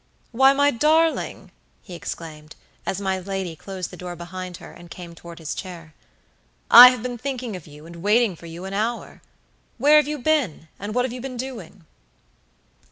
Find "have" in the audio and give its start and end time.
6.89-7.03, 9.97-10.07, 11.05-11.13